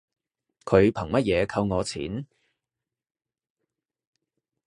[0.65, 2.25] 佢憑乜嘢扣我錢